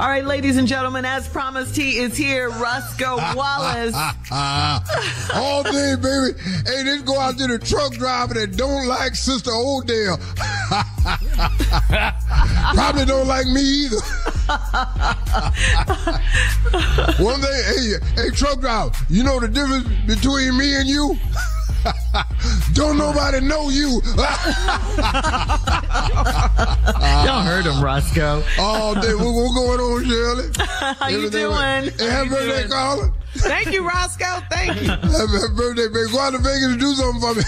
[0.00, 3.96] All right, ladies and gentlemen, as promised, he is here, Roscoe Wallace.
[4.30, 4.80] Oh,
[5.34, 6.38] All day, baby.
[6.66, 10.18] Hey, let's go out to the truck driver that don't like Sister Odell.
[12.74, 13.96] Probably don't like me either.
[17.24, 21.16] One day, hey, hey, truck driver, you know the difference between me and you?
[22.72, 24.00] Don't nobody know you.
[27.24, 28.42] Y'all heard him, Roscoe.
[28.58, 29.14] oh, day.
[29.14, 30.50] What, what going on, Shirley?
[30.98, 31.92] How you Everything doing?
[31.98, 32.70] Hey, How happy birthday, doing?
[32.70, 33.12] caller.
[33.34, 34.40] Thank you, Roscoe.
[34.50, 34.88] Thank you.
[34.88, 36.10] Happy, happy birthday, baby.
[36.12, 37.42] Go out to Vegas and do something for me.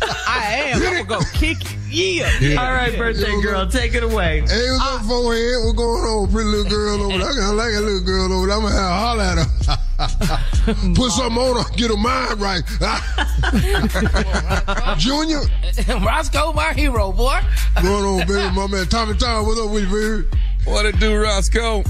[0.00, 0.76] I am.
[0.76, 1.58] I'm gonna go kick
[1.90, 2.24] you.
[2.40, 2.60] Yeah.
[2.62, 4.40] All right, birthday girl, take it away.
[4.40, 5.04] Hey, what's up, ah.
[5.08, 5.56] forehead?
[5.64, 7.42] What's going on, pretty little girl over there?
[7.42, 8.56] I like a little girl over there.
[8.56, 10.38] I'm gonna holler at her.
[10.94, 12.62] Put something on her, get her mind right.
[14.98, 15.40] Junior,
[16.04, 17.40] Roscoe, my hero, boy.
[17.80, 18.54] going on, baby?
[18.54, 20.28] My man Tommy Tom, what's up with you, baby?
[20.66, 21.82] What it do, Roscoe?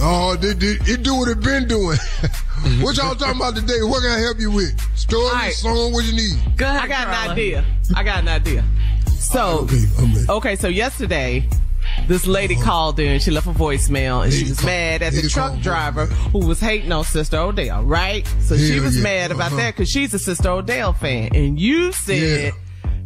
[0.00, 1.98] Oh, it, it, it do what it been doing.
[2.80, 3.80] what y'all talking about today?
[3.82, 4.76] What can I help you with?
[4.98, 5.52] Story, right.
[5.52, 6.56] song, what you need?
[6.56, 7.64] Go ahead, I got an idea.
[7.94, 8.64] I got an idea.
[9.06, 9.86] So, Okay,
[10.28, 11.48] okay, so yesterday,
[12.10, 13.20] this lady called in.
[13.20, 16.90] She left a voicemail, and she was mad at the truck driver who was hating
[16.90, 18.26] on Sister Odell, right?
[18.40, 19.02] So she was yeah.
[19.04, 19.56] mad about Uh-huh.
[19.58, 22.52] that because she's a Sister Odell fan, and you said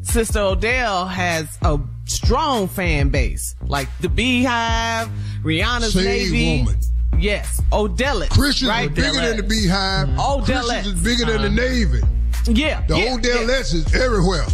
[0.00, 5.08] Sister Odell has a strong fan base, like the Beehive,
[5.42, 6.62] Rihanna's Save Navy.
[6.62, 6.80] woman.
[7.18, 8.86] Yes, Odellets, Christians right?
[8.90, 10.08] are bigger than the Beehive.
[10.16, 10.44] Odellets.
[10.46, 12.00] Christians is bigger than the Navy.
[12.46, 14.46] Yeah, The yeah, Odellets is everywhere.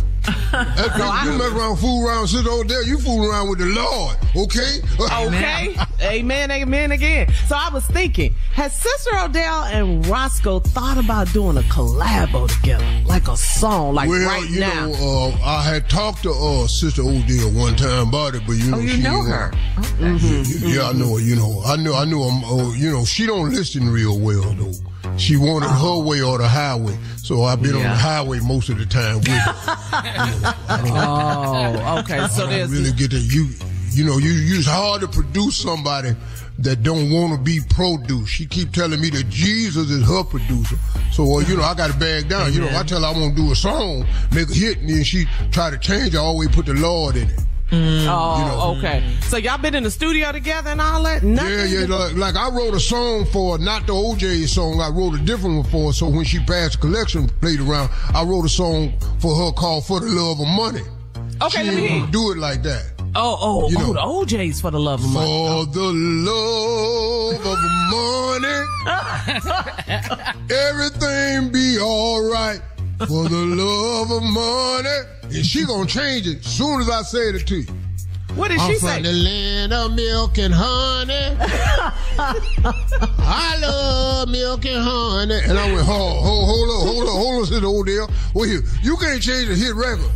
[0.53, 2.85] That's So I- you mess around, fool around, sit Odell.
[2.87, 4.79] You fool around with the Lord, okay?
[5.31, 5.77] Okay.
[6.03, 6.51] Amen.
[6.51, 7.33] Amen again.
[7.47, 12.85] So I was thinking, has Sister Odell and Roscoe thought about doing a collabo together?
[13.05, 14.87] Like a song, like well, right you now?
[14.87, 18.71] know, uh, I had talked to uh, Sister Odell one time about it, but you
[18.71, 19.53] know, oh, you she, know uh, her.
[19.99, 21.21] Yeah, yeah, I know her.
[21.21, 22.23] You know, I know, I know.
[22.23, 24.73] Um, uh, you know, she don't listen real well though.
[25.21, 27.83] She wanted her way or the highway, so I've been on Oh.
[27.83, 30.87] The highway most of the time with her.
[30.87, 31.05] You know,
[31.87, 32.27] Oh, okay.
[32.29, 33.21] So I don't really get that.
[33.21, 33.49] You,
[33.93, 36.15] you know, you, you it's hard to produce somebody
[36.59, 38.31] that don't want to be produced.
[38.33, 40.77] She keep telling me that Jesus is her producer.
[41.11, 42.53] So, uh, you know, I got to bag down.
[42.53, 44.89] You know, I tell her I want to do a song, make a hit, and
[44.91, 46.15] then she try to change.
[46.15, 47.41] I always put the Lord in it.
[47.71, 48.09] Mm-hmm.
[48.09, 48.79] oh, you know.
[48.79, 49.17] okay.
[49.23, 51.23] So y'all been in the studio together and all that?
[51.23, 51.51] Nothing?
[51.53, 51.87] Yeah, yeah.
[51.87, 54.81] Like, like I wrote a song for not the OJ song.
[54.81, 55.93] I wrote a different one for her.
[55.93, 59.87] So when she passed the collection played around, I wrote a song for her called
[59.87, 60.83] "For the Love of Money."
[61.43, 62.07] Okay, she let me hear.
[62.09, 62.91] do it like that.
[63.15, 63.93] Oh, oh, You oh, know.
[63.95, 65.27] the O'Jays for the love of money.
[65.27, 65.65] For oh.
[65.65, 65.93] the
[66.31, 67.59] love of
[67.91, 68.67] money,
[70.51, 72.61] everything be alright.
[73.07, 75.35] For the love of money.
[75.37, 77.67] And she gonna change it as soon as I say it to you.
[78.35, 79.03] What did I'm she from say?
[79.03, 81.37] the land of milk and honey.
[82.19, 85.41] I love milk and honey.
[85.45, 88.11] And I went, hold, hold, hold up, hold up, hold up, said Odell.
[88.35, 90.11] Well, here, you can't change the hit record.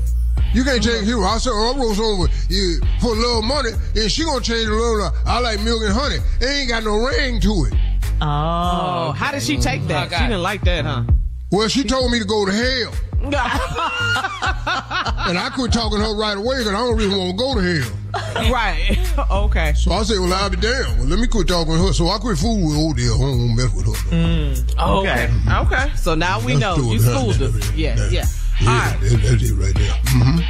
[0.52, 1.16] You can't change hit.
[1.16, 4.66] I said, oh, I wrote something with, yeah, for love money, and she gonna change
[4.68, 5.12] the love.
[5.26, 6.18] I like milk and honey.
[6.40, 7.74] It ain't got no ring to it.
[8.20, 10.06] Oh, how did she take that?
[10.06, 10.16] Okay.
[10.16, 11.02] She didn't like that, huh?
[11.54, 12.92] Well, she told me to go to hell.
[15.26, 17.54] And I quit talking to her right away because I don't really want to go
[17.54, 18.52] to hell.
[18.52, 18.98] right.
[19.30, 19.72] okay.
[19.74, 20.98] So I said, well, I'll be damned.
[20.98, 21.92] Well, let me quit talking to her.
[21.94, 23.14] So I quit fooling with Odell.
[23.14, 24.82] I don't want to mess with her.
[24.82, 25.30] Okay.
[25.50, 25.96] Okay.
[25.96, 27.72] So now we Let's know you schooled us.
[27.72, 27.96] Yeah.
[28.10, 28.24] Yeah.
[28.60, 29.00] All Yeah, right.
[29.00, 29.92] that- that's it right there.
[30.04, 30.40] hmm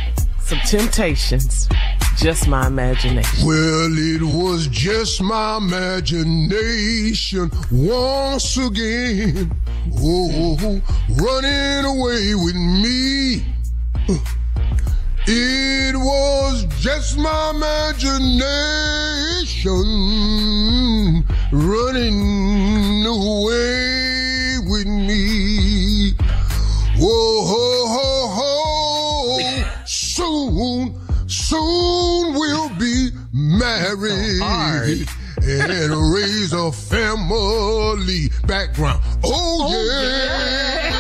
[0.40, 1.68] Some temptations.
[2.16, 3.46] Just my imagination.
[3.46, 9.52] Well, it was just my imagination once again.
[9.96, 13.44] Oh, running away with me.
[14.08, 14.18] Uh.
[15.26, 18.44] It was just my imagination
[21.50, 26.12] running away with me.
[26.98, 29.40] Whoa, ho, ho, ho.
[29.86, 30.94] Soon,
[31.26, 35.08] soon we'll be married
[35.46, 39.00] and raise a family background.
[39.22, 40.94] Oh, oh yeah.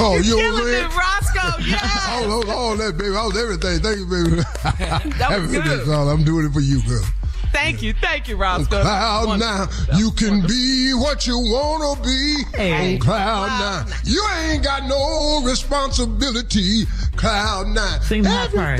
[0.00, 1.62] Oh, you know what I'm Killing it, Roscoe.
[1.64, 1.90] Yeah.
[2.08, 3.16] All, all, all that, baby.
[3.16, 3.80] All everything.
[3.80, 4.42] Thank you, baby.
[5.18, 5.86] That was good.
[5.86, 6.08] Song.
[6.08, 7.04] I'm doing it for you, girl.
[7.58, 7.92] Thank you.
[7.94, 8.80] Thank you, Roscoe.
[8.82, 9.66] Cloud Wonderful.
[9.94, 12.94] nine, you can be what you wanna be Hey.
[12.94, 13.48] on cloud
[13.86, 13.94] nine.
[14.04, 16.84] You ain't got no responsibility.
[17.16, 18.00] Cloud nine.
[18.02, 18.46] Sing that.
[18.54, 18.76] Everywhere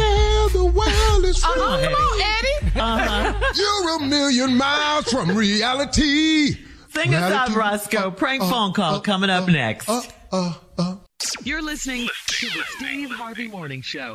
[0.53, 1.53] the world is free.
[1.59, 1.81] Uh-huh.
[1.83, 2.81] Come on, Eddie.
[2.81, 3.53] Uh-huh.
[3.57, 6.55] You're a million miles from reality.
[6.95, 7.55] Sing us out, Reality.
[7.57, 8.11] Roscoe.
[8.11, 9.89] Prank phone call coming up next.
[9.89, 10.03] Uh,
[10.33, 10.95] uh, uh.
[11.43, 14.15] You're listening to the Steve Harvey Morning Show.